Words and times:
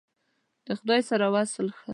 د 0.65 0.67
خدای 0.79 1.01
سره 1.09 1.25
وصل 1.35 1.67
ښه! 1.77 1.89